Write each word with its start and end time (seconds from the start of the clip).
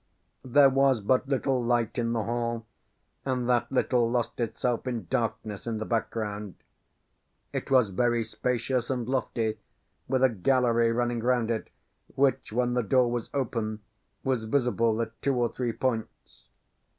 There 0.43 0.71
was 0.71 0.99
but 0.99 1.29
little 1.29 1.63
light 1.63 1.99
in 1.99 2.11
the 2.13 2.23
hall, 2.23 2.65
and 3.23 3.47
that 3.47 3.71
little 3.71 4.09
lost 4.09 4.39
itself 4.39 4.87
in 4.87 5.05
darkness 5.11 5.67
in 5.67 5.77
the 5.77 5.85
background. 5.85 6.55
It 7.53 7.69
was 7.69 7.89
very 7.89 8.23
spacious 8.23 8.89
and 8.89 9.07
lofty, 9.07 9.59
with 10.07 10.23
a 10.23 10.29
gallery 10.29 10.91
running 10.91 11.19
round 11.19 11.51
it, 11.51 11.69
which, 12.15 12.51
when 12.51 12.73
the 12.73 12.81
door 12.81 13.11
was 13.11 13.29
open, 13.31 13.81
was 14.23 14.45
visible 14.45 14.99
at 15.03 15.21
two 15.21 15.35
or 15.35 15.49
three 15.49 15.71
points. 15.71 16.45